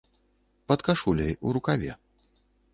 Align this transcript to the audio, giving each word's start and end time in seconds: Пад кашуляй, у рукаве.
Пад 0.71 0.79
кашуляй, 0.87 1.37
у 1.47 1.55
рукаве. 1.61 1.91